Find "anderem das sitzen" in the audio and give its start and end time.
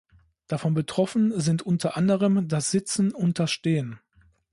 1.95-3.13